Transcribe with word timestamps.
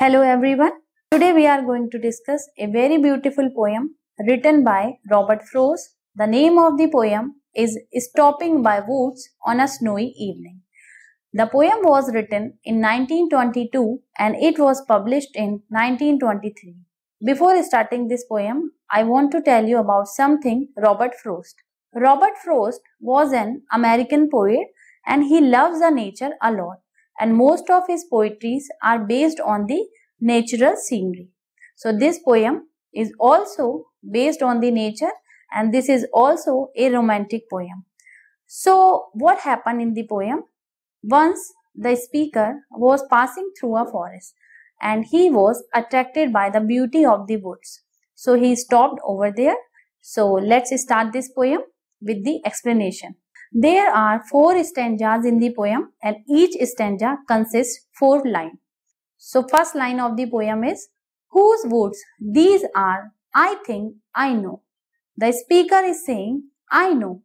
Hello 0.00 0.18
everyone. 0.22 0.74
Today 1.10 1.32
we 1.32 1.44
are 1.52 1.60
going 1.60 1.90
to 1.90 1.98
discuss 1.98 2.48
a 2.56 2.66
very 2.66 2.98
beautiful 2.98 3.48
poem 3.50 3.96
written 4.28 4.62
by 4.62 4.98
Robert 5.10 5.42
Frost. 5.42 5.96
The 6.14 6.28
name 6.28 6.56
of 6.56 6.78
the 6.78 6.88
poem 6.88 7.40
is 7.52 7.76
Stopping 7.96 8.62
by 8.62 8.78
Woods 8.86 9.28
on 9.44 9.58
a 9.58 9.66
Snowy 9.66 10.14
Evening. 10.16 10.60
The 11.32 11.48
poem 11.48 11.80
was 11.82 12.12
written 12.14 12.58
in 12.62 12.80
1922 12.80 13.98
and 14.20 14.36
it 14.36 14.60
was 14.60 14.84
published 14.86 15.34
in 15.34 15.62
1923. 15.70 16.76
Before 17.26 17.60
starting 17.64 18.06
this 18.06 18.24
poem, 18.24 18.70
I 18.92 19.02
want 19.02 19.32
to 19.32 19.42
tell 19.42 19.66
you 19.66 19.78
about 19.78 20.06
something 20.06 20.68
Robert 20.76 21.16
Frost. 21.20 21.56
Robert 21.92 22.38
Frost 22.44 22.82
was 23.00 23.32
an 23.32 23.62
American 23.72 24.30
poet 24.30 24.68
and 25.04 25.24
he 25.24 25.40
loves 25.40 25.80
the 25.80 25.90
nature 25.90 26.34
a 26.40 26.52
lot 26.52 26.78
and 27.18 27.36
most 27.36 27.70
of 27.70 27.84
his 27.86 28.04
poetries 28.04 28.68
are 28.82 28.98
based 28.98 29.40
on 29.40 29.66
the 29.66 29.86
natural 30.20 30.76
scenery. 30.76 31.28
So 31.76 31.92
this 31.92 32.18
poem 32.18 32.68
is 32.94 33.12
also 33.18 33.86
based 34.08 34.42
on 34.42 34.60
the 34.60 34.70
nature 34.70 35.12
and 35.52 35.72
this 35.72 35.88
is 35.88 36.06
also 36.12 36.68
a 36.76 36.90
romantic 36.90 37.48
poem. 37.50 37.84
So 38.46 39.08
what 39.12 39.40
happened 39.40 39.82
in 39.82 39.94
the 39.94 40.06
poem? 40.08 40.44
Once 41.02 41.52
the 41.74 41.94
speaker 41.96 42.60
was 42.72 43.04
passing 43.10 43.50
through 43.58 43.76
a 43.76 43.90
forest 43.90 44.34
and 44.80 45.04
he 45.04 45.30
was 45.30 45.62
attracted 45.74 46.32
by 46.32 46.50
the 46.50 46.60
beauty 46.60 47.04
of 47.04 47.26
the 47.26 47.36
woods. 47.36 47.82
So 48.14 48.34
he 48.34 48.56
stopped 48.56 49.00
over 49.04 49.30
there. 49.30 49.56
So 50.00 50.32
let's 50.32 50.72
start 50.82 51.12
this 51.12 51.30
poem 51.30 51.60
with 52.00 52.24
the 52.24 52.40
explanation. 52.44 53.16
There 53.52 53.90
are 53.90 54.22
four 54.30 54.62
stanzas 54.62 55.24
in 55.24 55.38
the 55.38 55.54
poem 55.54 55.92
and 56.02 56.16
each 56.28 56.56
stanza 56.68 57.18
consists 57.26 57.86
four 57.98 58.22
lines. 58.24 58.58
So 59.16 59.46
first 59.46 59.74
line 59.74 60.00
of 60.00 60.16
the 60.16 60.30
poem 60.30 60.64
is 60.64 60.88
Whose 61.30 61.62
woods 61.66 62.02
these 62.20 62.64
are, 62.74 63.12
I 63.34 63.56
think 63.66 63.96
I 64.14 64.32
know. 64.32 64.62
The 65.16 65.32
speaker 65.32 65.80
is 65.80 66.04
saying, 66.04 66.44
I 66.70 66.94
know. 66.94 67.22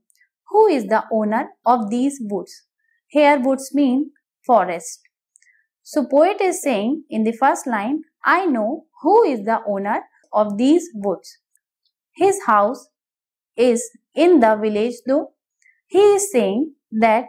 Who 0.50 0.68
is 0.68 0.86
the 0.86 1.04
owner 1.12 1.50
of 1.66 1.90
these 1.90 2.20
woods? 2.22 2.64
Here 3.08 3.40
woods 3.40 3.74
mean 3.74 4.12
forest. 4.46 5.00
So 5.84 6.06
poet 6.06 6.42
is 6.42 6.62
saying 6.62 7.04
in 7.10 7.24
the 7.24 7.32
first 7.34 7.66
line, 7.68 8.04
I 8.26 8.46
know 8.46 8.86
who 9.02 9.24
is 9.24 9.46
the 9.46 9.62
owner 9.66 10.02
of 10.32 10.58
these 10.58 10.90
woods. 10.94 11.38
His 12.16 12.44
house 12.46 12.88
is 13.56 13.90
in 14.16 14.40
the 14.40 14.56
village 14.56 14.96
though. 15.06 15.34
He 15.94 16.04
is 16.16 16.32
saying 16.32 16.76
that 16.92 17.28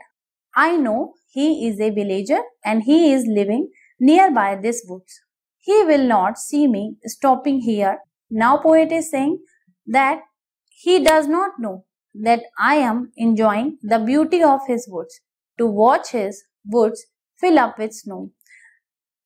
I 0.57 0.77
know 0.77 1.15
he 1.31 1.69
is 1.69 1.81
a 1.81 1.91
villager 1.91 2.41
and 2.65 2.83
he 2.85 3.13
is 3.13 3.27
living 3.27 3.71
nearby 4.01 4.57
this 4.57 4.85
woods. 4.89 5.21
He 5.61 5.85
will 5.85 6.07
not 6.07 6.39
see 6.39 6.67
me 6.69 6.97
stopping 7.05 7.61
here. 7.61 7.99
Now 8.31 8.59
poet 8.59 8.93
is 8.93 9.11
saying 9.11 9.39
that 9.87 10.23
he 10.71 11.03
does 11.05 11.29
not 11.29 11.53
know 11.61 11.85
that 12.15 12.43
I 12.59 12.77
am 12.77 13.13
enjoying 13.17 13.79
the 13.83 13.99
beauty 13.99 14.43
of 14.43 14.61
his 14.67 14.89
woods 14.89 15.21
to 15.59 15.67
watch 15.67 16.11
his 16.11 16.45
woods 16.67 17.07
fill 17.41 17.59
up 17.59 17.79
with 17.79 17.93
snow. 17.95 18.31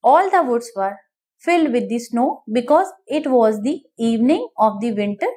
All 0.03 0.29
the 0.31 0.43
woods 0.43 0.71
were 0.75 0.97
filled 1.39 1.73
with 1.73 1.89
the 1.89 1.99
snow 2.01 2.43
because 2.53 2.89
it 3.07 3.31
was 3.31 3.61
the 3.63 3.83
evening 3.99 4.49
of 4.59 4.81
the 4.81 4.93
winter 4.93 5.29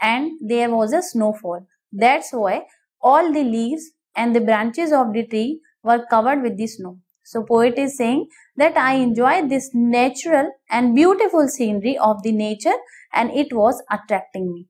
and 0.00 0.32
there 0.40 0.70
was 0.74 0.92
a 0.92 1.02
snowfall. 1.02 1.66
That's 1.92 2.32
why 2.32 2.66
all 3.00 3.32
the 3.32 3.44
leaves 3.44 3.90
and 4.14 4.34
the 4.34 4.40
branches 4.40 4.92
of 4.92 5.12
the 5.12 5.26
tree 5.26 5.60
were 5.82 6.04
covered 6.10 6.42
with 6.42 6.56
the 6.56 6.66
snow. 6.66 6.98
So 7.24 7.42
poet 7.44 7.78
is 7.78 7.96
saying 7.96 8.28
that 8.56 8.76
I 8.76 8.94
enjoy 8.94 9.46
this 9.46 9.70
natural 9.72 10.50
and 10.68 10.94
beautiful 10.94 11.48
scenery 11.48 11.96
of 11.98 12.22
the 12.22 12.32
nature 12.32 12.76
and 13.12 13.30
it 13.30 13.52
was 13.52 13.82
attracting 13.90 14.52
me. 14.52 14.66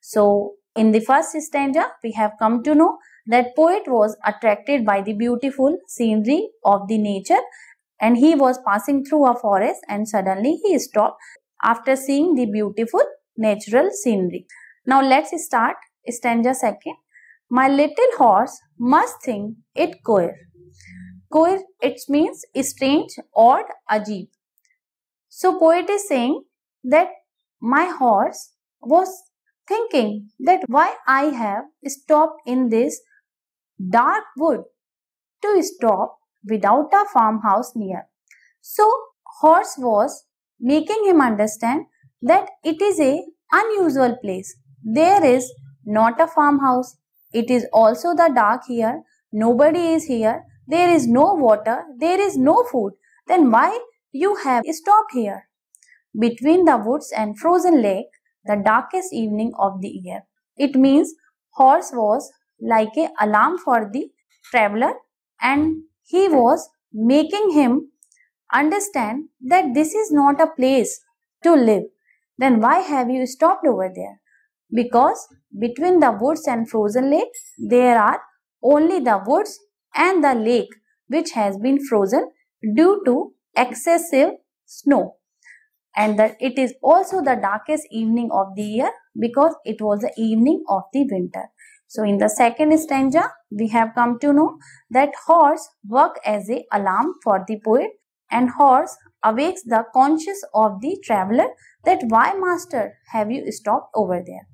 So 0.00 0.54
in 0.76 0.92
the 0.92 1.00
first 1.00 1.32
stanza, 1.40 1.86
we 2.02 2.12
have 2.12 2.32
come 2.38 2.62
to 2.64 2.74
know 2.74 2.98
that 3.26 3.54
poet 3.56 3.84
was 3.86 4.16
attracted 4.26 4.84
by 4.84 5.00
the 5.00 5.12
beautiful 5.14 5.78
scenery 5.86 6.50
of 6.64 6.88
the 6.88 6.98
nature 6.98 7.40
and 8.00 8.16
he 8.16 8.34
was 8.34 8.58
passing 8.66 9.04
through 9.04 9.26
a 9.26 9.36
forest 9.38 9.80
and 9.88 10.08
suddenly 10.08 10.60
he 10.64 10.78
stopped 10.78 11.20
after 11.62 11.96
seeing 11.96 12.34
the 12.34 12.46
beautiful 12.46 13.02
natural 13.36 13.90
scenery. 13.92 14.46
Now 14.86 15.02
let's 15.02 15.32
start 15.44 15.76
stanza 16.08 16.54
second. 16.54 16.96
My 17.52 17.68
little 17.68 18.12
horse 18.18 18.60
must 18.78 19.22
think 19.22 19.56
it 19.76 20.02
queer. 20.04 20.34
Queer, 21.30 21.62
it 21.82 22.00
means 22.08 22.44
strange, 22.62 23.12
odd, 23.36 23.64
ajib. 23.90 24.28
So 25.28 25.58
poet 25.58 25.90
is 25.90 26.06
saying 26.08 26.44
that 26.84 27.08
my 27.60 27.86
horse 27.86 28.52
was 28.80 29.08
thinking 29.68 30.30
that 30.40 30.62
why 30.68 30.96
I 31.06 31.24
have 31.42 31.64
stopped 31.86 32.40
in 32.46 32.68
this 32.68 33.00
dark 33.90 34.24
wood 34.36 34.62
to 35.42 35.62
stop 35.62 36.18
without 36.48 36.90
a 36.92 37.04
farmhouse 37.12 37.74
near. 37.76 38.08
So 38.60 38.90
horse 39.40 39.76
was 39.78 40.24
making 40.60 41.04
him 41.06 41.20
understand 41.20 41.86
that 42.22 42.48
it 42.64 42.82
is 42.82 43.00
a 43.00 43.22
unusual 43.52 44.16
place. 44.22 44.56
There 44.84 45.24
is 45.24 45.52
not 45.84 46.20
a 46.20 46.26
farmhouse. 46.26 46.96
It 47.32 47.50
is 47.50 47.66
also 47.72 48.14
the 48.14 48.30
dark 48.34 48.62
here. 48.66 49.02
Nobody 49.32 49.92
is 49.94 50.04
here 50.04 50.44
there 50.66 50.90
is 50.90 51.06
no 51.06 51.34
water, 51.34 51.84
there 51.98 52.20
is 52.20 52.36
no 52.38 52.64
food, 52.64 52.94
then 53.26 53.50
why 53.50 53.78
you 54.12 54.36
have 54.36 54.64
stopped 54.70 55.12
here? 55.12 55.48
Between 56.18 56.64
the 56.64 56.78
woods 56.78 57.12
and 57.16 57.38
frozen 57.38 57.82
lake, 57.82 58.06
the 58.46 58.56
darkest 58.56 59.12
evening 59.12 59.52
of 59.58 59.82
the 59.82 59.88
year. 59.88 60.22
It 60.56 60.74
means 60.76 61.14
horse 61.50 61.92
was 61.92 62.32
like 62.60 62.96
a 62.96 63.10
alarm 63.20 63.58
for 63.58 63.90
the 63.92 64.10
traveler 64.50 64.94
and 65.42 65.84
he 66.04 66.28
was 66.28 66.70
making 66.92 67.52
him 67.52 67.90
understand 68.54 69.28
that 69.42 69.74
this 69.74 69.94
is 69.94 70.12
not 70.12 70.40
a 70.40 70.46
place 70.46 71.02
to 71.44 71.54
live. 71.54 71.84
Then 72.38 72.60
why 72.60 72.80
have 72.80 73.10
you 73.10 73.26
stopped 73.26 73.66
over 73.66 73.92
there? 73.94 74.21
Because 74.74 75.28
between 75.58 76.00
the 76.00 76.12
woods 76.12 76.46
and 76.46 76.68
frozen 76.68 77.10
lake, 77.10 77.32
there 77.58 77.98
are 77.98 78.20
only 78.62 79.00
the 79.00 79.22
woods 79.26 79.58
and 79.94 80.22
the 80.24 80.34
lake 80.34 80.70
which 81.08 81.32
has 81.32 81.58
been 81.58 81.84
frozen 81.84 82.30
due 82.74 83.02
to 83.04 83.32
excessive 83.56 84.30
snow 84.64 85.16
and 85.94 86.18
that 86.18 86.36
it 86.40 86.58
is 86.58 86.74
also 86.82 87.22
the 87.22 87.36
darkest 87.36 87.86
evening 87.90 88.30
of 88.32 88.54
the 88.56 88.62
year 88.62 88.90
because 89.18 89.54
it 89.64 89.80
was 89.80 90.00
the 90.00 90.12
evening 90.16 90.64
of 90.68 90.82
the 90.92 91.06
winter. 91.10 91.44
So 91.86 92.02
in 92.04 92.16
the 92.18 92.28
second 92.28 92.76
stanza, 92.78 93.32
we 93.50 93.68
have 93.68 93.90
come 93.94 94.18
to 94.20 94.32
know 94.32 94.58
that 94.90 95.10
horse 95.26 95.68
work 95.86 96.18
as 96.24 96.48
a 96.48 96.64
alarm 96.72 97.14
for 97.22 97.44
the 97.46 97.60
poet 97.62 97.90
and 98.30 98.50
horse 98.50 98.96
awakes 99.22 99.62
the 99.64 99.84
conscience 99.92 100.42
of 100.54 100.80
the 100.80 100.98
traveler 101.04 101.48
that 101.84 102.00
why 102.08 102.32
master 102.38 102.94
have 103.12 103.30
you 103.30 103.52
stopped 103.52 103.90
over 103.94 104.22
there. 104.26 104.46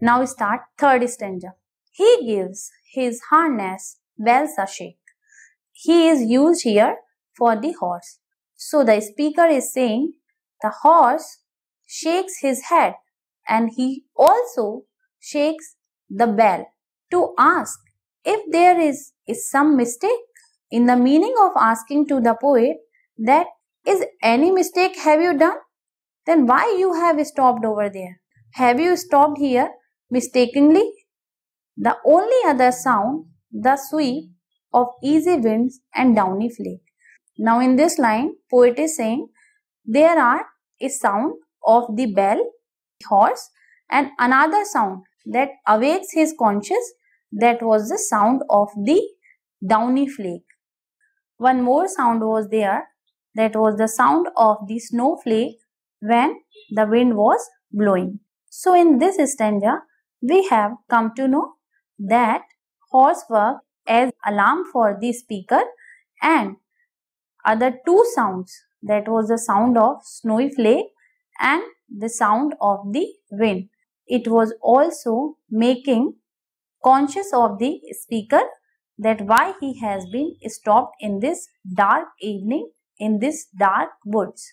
Now 0.00 0.24
start 0.24 0.60
third 0.78 1.08
stanza. 1.10 1.54
He 1.92 2.26
gives 2.26 2.70
his 2.92 3.20
harness 3.30 3.98
bells 4.18 4.50
are 4.58 4.66
shake. 4.66 4.98
He 5.72 6.08
is 6.08 6.22
used 6.22 6.62
here 6.62 6.96
for 7.36 7.56
the 7.60 7.72
horse. 7.72 8.18
So 8.56 8.84
the 8.84 9.00
speaker 9.00 9.46
is 9.46 9.72
saying 9.72 10.14
the 10.62 10.70
horse 10.82 11.38
shakes 11.86 12.40
his 12.40 12.64
head 12.64 12.94
and 13.48 13.70
he 13.76 14.04
also 14.16 14.84
shakes 15.18 15.76
the 16.08 16.26
bell 16.26 16.66
to 17.10 17.34
ask 17.38 17.78
if 18.24 18.40
there 18.50 18.78
is, 18.78 19.12
is 19.26 19.50
some 19.50 19.76
mistake 19.76 20.10
in 20.70 20.86
the 20.86 20.96
meaning 20.96 21.34
of 21.42 21.52
asking 21.56 22.06
to 22.08 22.20
the 22.20 22.36
poet 22.40 22.76
that 23.18 23.46
is 23.86 24.04
any 24.22 24.50
mistake 24.50 24.96
have 24.98 25.20
you 25.20 25.36
done 25.36 25.56
then 26.26 26.46
why 26.46 26.76
you 26.78 26.92
have 26.94 27.24
stopped 27.26 27.64
over 27.64 27.88
there 27.88 28.20
have 28.52 28.78
you 28.78 28.96
stopped 28.96 29.38
here 29.38 29.70
mistakenly 30.10 30.92
the 31.76 31.96
only 32.04 32.36
other 32.46 32.70
sound 32.72 33.26
the 33.50 33.76
sweep 33.76 34.30
of 34.72 34.88
easy 35.02 35.36
winds 35.36 35.80
and 35.94 36.14
downy 36.14 36.48
flake. 36.48 36.82
Now 37.38 37.60
in 37.60 37.76
this 37.76 37.98
line, 37.98 38.34
poet 38.50 38.78
is 38.78 38.96
saying 38.96 39.28
there 39.84 40.18
are 40.18 40.46
a 40.80 40.88
sound 40.88 41.34
of 41.66 41.96
the 41.96 42.06
bell, 42.06 42.40
horse 43.08 43.50
and 43.90 44.10
another 44.18 44.64
sound 44.64 45.02
that 45.26 45.50
awakes 45.66 46.08
his 46.12 46.34
conscience 46.38 46.92
that 47.32 47.62
was 47.62 47.88
the 47.88 47.98
sound 47.98 48.42
of 48.50 48.68
the 48.84 49.00
downy 49.66 50.06
flake. 50.08 50.44
One 51.38 51.62
more 51.62 51.88
sound 51.88 52.20
was 52.20 52.48
there 52.50 52.88
that 53.34 53.56
was 53.56 53.76
the 53.76 53.88
sound 53.88 54.26
of 54.36 54.58
the 54.68 54.78
snowflake 54.78 55.56
when 56.00 56.40
the 56.70 56.86
wind 56.86 57.16
was 57.16 57.48
blowing. 57.72 58.20
So 58.50 58.74
in 58.74 58.98
this 58.98 59.16
stanza, 59.32 59.82
we 60.22 60.46
have 60.48 60.72
come 60.88 61.14
to 61.16 61.28
know 61.28 61.54
that 61.98 62.42
horse 62.90 63.24
work 63.30 63.58
as 63.86 64.10
alarm 64.26 64.64
for 64.72 64.96
the 65.00 65.12
speaker 65.12 65.62
and 66.22 66.56
other 67.44 67.72
two 67.86 68.04
sounds 68.14 68.62
that 68.82 69.08
was 69.08 69.28
the 69.28 69.38
sound 69.38 69.76
of 69.78 70.04
snowy 70.04 70.48
flake 70.50 70.86
and 71.40 71.62
the 71.88 72.08
sound 72.08 72.54
of 72.60 72.92
the 72.92 73.06
wind. 73.30 73.68
It 74.06 74.28
was 74.28 74.54
also 74.62 75.36
making 75.50 76.14
conscious 76.84 77.32
of 77.34 77.58
the 77.58 77.80
speaker 77.92 78.40
that 78.98 79.22
why 79.22 79.54
he 79.60 79.78
has 79.80 80.06
been 80.06 80.36
stopped 80.46 80.96
in 81.00 81.20
this 81.20 81.48
dark 81.74 82.08
evening 82.20 82.70
in 82.98 83.18
this 83.20 83.46
dark 83.58 83.90
woods. 84.04 84.52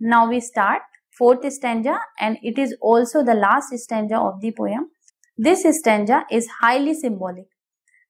Now 0.00 0.28
we 0.28 0.40
start 0.40 0.82
fourth 1.16 1.50
stanza 1.52 1.98
and 2.20 2.38
it 2.42 2.58
is 2.58 2.76
also 2.80 3.24
the 3.24 3.34
last 3.34 3.76
stanza 3.78 4.18
of 4.18 4.40
the 4.40 4.52
poem. 4.52 4.90
This 5.38 5.64
stanza 5.78 6.24
is 6.30 6.48
highly 6.60 6.94
symbolic 6.94 7.46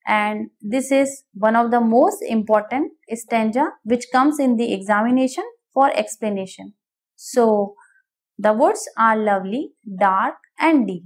and 0.07 0.51
this 0.61 0.93
is 0.93 1.25
one 1.35 1.57
of 1.57 1.71
the 1.71 1.81
most 1.81 2.23
important 2.23 2.93
stanza 3.15 3.73
which 3.85 4.07
comes 4.13 4.39
in 4.41 4.57
the 4.57 4.73
examination 4.73 5.45
for 5.75 5.91
explanation. 5.97 6.75
So, 7.17 7.75
the 8.39 8.53
woods 8.53 8.89
are 8.99 9.17
lovely, 9.17 9.73
dark 9.99 10.37
and 10.59 10.87
deep. 10.87 11.05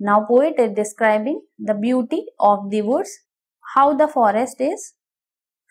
Now 0.00 0.24
poet 0.26 0.54
is 0.58 0.72
describing 0.74 1.42
the 1.58 1.74
beauty 1.74 2.26
of 2.40 2.70
the 2.70 2.82
woods, 2.82 3.10
how 3.74 3.94
the 3.94 4.08
forest 4.08 4.60
is. 4.60 4.94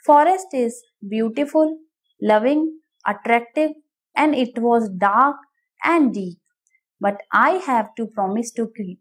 Forest 0.06 0.48
is 0.54 0.84
beautiful, 1.07 1.80
loving, 2.22 2.80
attractive 3.07 3.72
and 4.16 4.36
it 4.36 4.60
was 4.60 4.89
dark 4.89 5.38
and 5.84 6.13
deep. 6.13 6.39
But 7.00 7.22
I 7.34 7.51
have 7.51 7.95
to 7.95 8.07
promise 8.07 8.51
to 8.54 8.72
keep. 8.75 9.00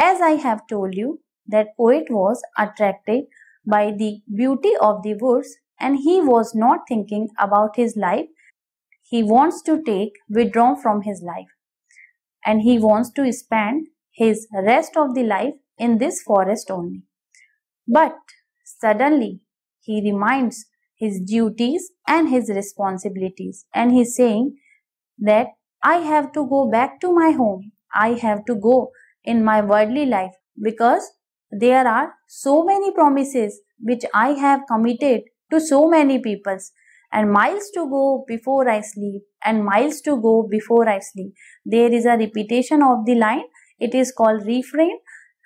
As 0.00 0.20
I 0.20 0.30
have 0.32 0.66
told 0.66 0.96
you, 0.96 1.20
that 1.46 1.76
poet 1.76 2.10
was 2.10 2.42
attracted 2.58 3.26
by 3.64 3.92
the 3.92 4.20
beauty 4.34 4.72
of 4.80 5.04
the 5.04 5.14
woods 5.14 5.58
and 5.78 5.96
he 5.98 6.20
was 6.20 6.56
not 6.56 6.88
thinking 6.88 7.28
about 7.38 7.76
his 7.76 7.96
life. 7.96 8.26
He 9.02 9.22
wants 9.22 9.62
to 9.62 9.82
take 9.82 10.14
withdrawn 10.28 10.80
from 10.80 11.02
his 11.02 11.22
life 11.22 11.48
and 12.44 12.62
he 12.62 12.78
wants 12.78 13.10
to 13.12 13.32
spend 13.32 13.88
his 14.12 14.48
rest 14.52 14.96
of 14.96 15.14
the 15.14 15.22
life 15.22 15.54
in 15.78 15.98
this 15.98 16.22
forest 16.22 16.70
only. 16.70 17.02
But 17.86 18.16
suddenly 18.64 19.42
he 19.80 20.00
reminds 20.02 20.66
his 20.96 21.20
duties 21.20 21.92
and 22.06 22.28
his 22.30 22.50
responsibilities 22.50 23.66
and 23.74 23.92
he's 23.92 24.16
saying 24.16 24.58
that 25.18 25.48
I 25.82 25.96
have 25.98 26.32
to 26.32 26.46
go 26.46 26.70
back 26.70 27.00
to 27.02 27.12
my 27.12 27.32
home. 27.32 27.72
I 27.94 28.10
have 28.14 28.44
to 28.46 28.54
go 28.56 28.92
in 29.24 29.44
my 29.44 29.60
worldly 29.60 30.06
life 30.06 30.34
because 30.62 31.10
there 31.50 31.86
are 31.86 32.14
so 32.26 32.62
many 32.64 32.92
promises 32.92 33.60
which 33.80 34.02
I 34.14 34.30
have 34.32 34.60
committed 34.68 35.22
to 35.50 35.60
so 35.60 35.88
many 35.88 36.18
peoples 36.20 36.72
and 37.12 37.32
miles 37.32 37.70
to 37.74 37.88
go 37.90 38.24
before 38.28 38.68
I 38.68 38.80
sleep 38.82 39.22
and 39.44 39.64
miles 39.64 40.00
to 40.02 40.20
go 40.20 40.46
before 40.48 40.88
I 40.88 41.00
sleep. 41.00 41.34
There 41.64 41.92
is 41.92 42.04
a 42.06 42.16
repetition 42.16 42.82
of 42.82 43.04
the 43.04 43.14
line. 43.16 43.44
It 43.80 43.94
is 43.94 44.12
called 44.12 44.46
refrain 44.46 44.98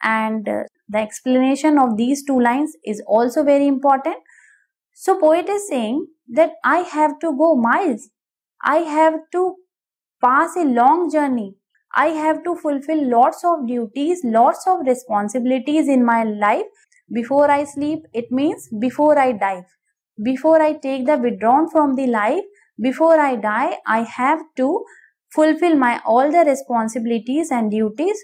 and 0.02 0.48
uh, 0.48 0.64
the 0.88 0.98
explanation 0.98 1.78
of 1.78 1.96
these 1.96 2.22
two 2.24 2.38
lines 2.38 2.76
is 2.84 3.02
also 3.06 3.42
very 3.42 3.66
important. 3.66 4.16
So 4.92 5.18
poet 5.20 5.48
is 5.48 5.68
saying 5.68 6.08
that 6.28 6.52
I 6.64 6.78
have 6.78 7.18
to 7.20 7.36
go 7.36 7.54
miles. 7.54 8.10
I 8.64 8.78
have 8.78 9.14
to 9.32 9.56
pass 10.22 10.56
a 10.56 10.64
long 10.64 11.10
journey 11.10 11.56
I 11.96 12.08
have 12.08 12.42
to 12.44 12.54
fulfill 12.56 13.08
lots 13.08 13.44
of 13.44 13.66
duties, 13.66 14.22
lots 14.24 14.66
of 14.66 14.80
responsibilities 14.86 15.88
in 15.88 16.04
my 16.04 16.24
life 16.24 16.66
before 17.12 17.50
I 17.50 17.64
sleep. 17.64 18.04
It 18.12 18.30
means 18.30 18.68
before 18.80 19.18
I 19.18 19.32
die. 19.32 19.64
Before 20.22 20.60
I 20.62 20.72
take 20.74 21.06
the 21.06 21.18
withdrawn 21.18 21.68
from 21.70 21.94
the 21.94 22.06
life, 22.06 22.44
before 22.80 23.18
I 23.20 23.36
die, 23.36 23.78
I 23.86 24.00
have 24.02 24.40
to 24.56 24.84
fulfill 25.30 25.76
my 25.76 26.00
all 26.04 26.30
the 26.30 26.44
responsibilities 26.44 27.50
and 27.50 27.70
duties. 27.70 28.18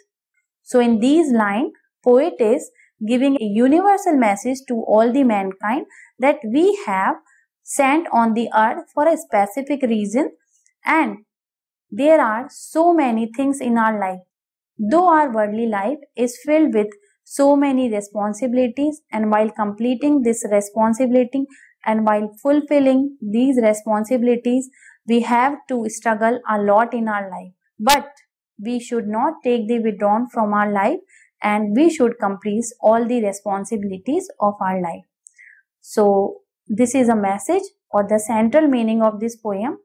So 0.63 0.81
in 0.81 1.01
these 1.01 1.33
lines, 1.33 1.73
poet 2.05 2.35
is 2.41 2.71
giving 3.07 3.37
a 3.37 3.45
universal 3.45 4.17
message 4.17 4.59
to 4.69 4.75
all 4.87 5.13
the 5.13 5.25
mankind 5.25 5.87
that 6.19 6.39
we 6.45 6.79
have 6.87 7.17
sent 7.63 8.09
on 8.13 8.35
the 8.35 8.49
earth 8.55 8.85
for 8.95 9.07
a 9.07 9.17
specific 9.17 9.83
reason 9.83 10.33
and 10.85 11.19
there 11.91 12.21
are 12.21 12.47
so 12.51 12.93
many 12.93 13.31
things 13.37 13.61
in 13.61 13.79
our 13.79 13.99
life. 13.99 14.21
Though 14.79 15.09
our 15.09 15.33
worldly 15.33 15.67
life 15.67 15.99
is 16.17 16.39
filled 16.45 16.75
with 16.75 16.89
so 17.25 17.57
many 17.57 17.93
responsibilities 17.93 19.03
and 19.13 19.31
while 19.31 19.51
completing 19.51 20.23
this 20.23 20.45
responsibility 20.51 21.47
and 21.85 22.05
while 22.07 22.31
fulfilling 22.43 23.17
these 23.21 23.59
responsibilities, 23.63 24.69
we 25.07 25.21
have 25.21 25.55
to 25.69 25.89
struggle 25.89 26.41
a 26.49 26.61
lot 26.61 26.95
in 26.95 27.09
our 27.09 27.31
life. 27.31 27.53
But 27.79 28.09
we 28.63 28.81
should 28.81 29.07
not 29.07 29.35
take 29.43 29.69
the 29.69 29.81
withdrawn 29.81 30.29
from 30.29 30.53
our 30.53 30.71
life 30.71 30.99
and 31.43 31.75
we 31.77 31.89
should 31.91 32.19
complete 32.21 32.65
all 32.81 33.07
the 33.07 33.25
responsibilities 33.25 34.29
of 34.41 34.55
our 34.61 34.81
life. 34.81 35.05
So, 35.81 36.41
this 36.67 36.95
is 36.95 37.09
a 37.09 37.17
message 37.17 37.63
or 37.91 38.07
the 38.09 38.19
central 38.19 38.69
meaning 38.69 39.03
of 39.03 39.21
this 39.21 39.37
poem. 39.37 39.79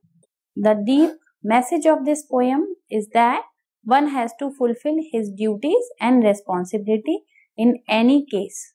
The 0.56 0.82
deep 0.86 1.12
Message 1.48 1.86
of 1.86 2.06
this 2.06 2.24
poem 2.26 2.62
is 2.90 3.10
that 3.14 3.44
one 3.84 4.08
has 4.08 4.32
to 4.40 4.50
fulfill 4.52 4.96
his 5.12 5.30
duties 5.30 5.90
and 6.02 6.24
responsibility 6.24 7.20
in 7.56 7.76
any 7.88 8.26
case. 8.26 8.74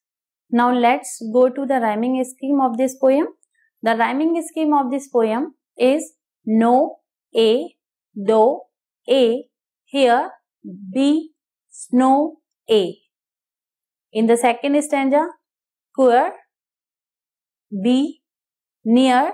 Now 0.50 0.72
let's 0.72 1.20
go 1.32 1.48
to 1.48 1.66
the 1.66 1.80
rhyming 1.80 2.24
scheme 2.24 2.60
of 2.60 2.76
this 2.76 2.96
poem. 2.96 3.26
The 3.82 3.96
rhyming 3.96 4.40
scheme 4.48 4.72
of 4.72 4.92
this 4.92 5.08
poem 5.08 5.54
is 5.76 6.12
no, 6.46 6.98
a, 7.36 7.74
do, 8.14 8.60
a, 9.08 9.44
here, 9.84 10.30
be, 10.94 11.30
snow, 11.70 12.36
a. 12.70 12.96
In 14.12 14.26
the 14.26 14.36
second 14.36 14.80
stanza, 14.84 15.26
queer, 15.92 16.34
be, 17.82 18.22
near, 18.84 19.32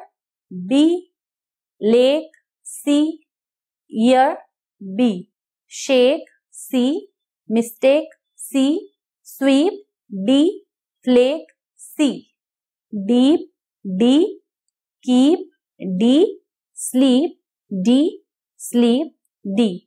be, 0.66 1.10
lake, 1.78 2.30
see, 2.62 3.25
ear 3.90 4.38
B. 4.96 5.30
Shake 5.66 6.28
C. 6.50 7.08
Mistake 7.48 8.08
C. 8.34 8.90
Sweep 9.22 9.72
D. 10.10 10.62
Flake 11.04 11.46
C. 11.74 12.28
Deep 13.08 13.40
D. 13.84 14.40
Keep 15.02 15.38
D. 15.98 16.38
Sleep 16.74 17.38
D. 17.70 18.20
Sleep 18.56 19.14
D. 19.56 19.86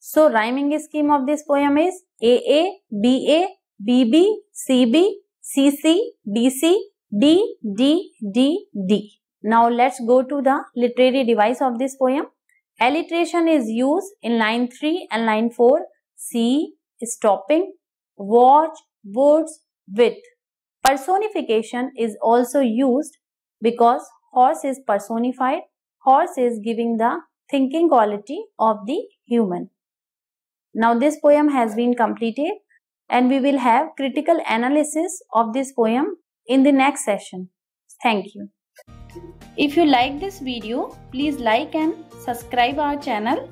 So 0.00 0.30
rhyming 0.30 0.78
scheme 0.80 1.10
of 1.10 1.26
this 1.26 1.42
poem 1.42 1.76
is 1.78 2.02
AA, 2.22 2.78
BB, 3.86 4.26
CC, 4.60 5.98
DC, 6.26 6.74
D, 7.16 7.56
D, 7.76 8.12
D, 8.32 8.66
D. 8.88 9.20
Now 9.42 9.68
let's 9.68 10.00
go 10.06 10.22
to 10.22 10.42
the 10.42 10.64
literary 10.74 11.24
device 11.24 11.60
of 11.60 11.78
this 11.78 11.96
poem. 11.96 12.26
Alliteration 12.80 13.48
is 13.48 13.68
used 13.68 14.12
in 14.22 14.38
line 14.38 14.68
3 14.68 15.08
and 15.10 15.26
line 15.26 15.50
4. 15.50 15.80
See, 16.16 16.74
stopping, 17.02 17.72
watch, 18.16 18.78
woods, 19.04 19.60
with. 19.88 20.18
Personification 20.84 21.92
is 21.98 22.16
also 22.22 22.60
used 22.60 23.16
because 23.60 24.02
horse 24.32 24.64
is 24.64 24.80
personified. 24.86 25.62
Horse 26.02 26.38
is 26.38 26.60
giving 26.64 26.98
the 26.98 27.18
thinking 27.50 27.88
quality 27.88 28.44
of 28.58 28.86
the 28.86 29.02
human. 29.26 29.70
Now 30.74 30.96
this 30.98 31.18
poem 31.20 31.48
has 31.48 31.74
been 31.74 31.94
completed 31.94 32.52
and 33.08 33.28
we 33.28 33.40
will 33.40 33.58
have 33.58 33.88
critical 33.96 34.40
analysis 34.48 35.22
of 35.32 35.52
this 35.52 35.72
poem 35.72 36.16
in 36.46 36.62
the 36.62 36.72
next 36.72 37.04
session. 37.04 37.50
Thank 38.02 38.34
you. 38.34 38.50
If 39.58 39.76
you 39.76 39.84
like 39.86 40.20
this 40.20 40.38
video, 40.38 40.96
please 41.10 41.38
like 41.40 41.74
and 41.74 41.94
subscribe 42.24 42.78
our 42.78 42.96
channel. 42.96 43.48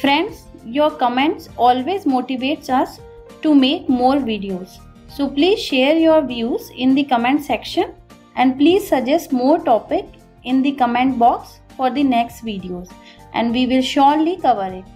Friends, 0.00 0.46
your 0.64 0.90
comments 0.90 1.48
always 1.56 2.04
motivates 2.04 2.68
us 2.68 2.98
to 3.42 3.54
make 3.54 3.88
more 3.88 4.16
videos. 4.16 4.78
So 5.08 5.28
please 5.28 5.60
share 5.60 5.94
your 5.94 6.22
views 6.26 6.70
in 6.76 6.96
the 6.96 7.04
comment 7.04 7.44
section 7.44 7.94
and 8.34 8.58
please 8.58 8.88
suggest 8.88 9.30
more 9.30 9.60
topic 9.60 10.06
in 10.42 10.60
the 10.60 10.72
comment 10.72 11.20
box 11.20 11.60
for 11.76 11.88
the 11.88 12.02
next 12.02 12.44
videos 12.44 12.90
and 13.32 13.52
we 13.52 13.68
will 13.68 13.82
surely 13.82 14.36
cover 14.38 14.66
it. 14.66 14.95